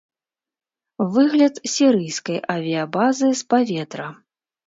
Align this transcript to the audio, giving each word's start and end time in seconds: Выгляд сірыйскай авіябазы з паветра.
Выгляд 1.17 1.55
сірыйскай 1.73 2.39
авіябазы 2.55 3.27
з 3.43 3.49
паветра. 3.55 4.07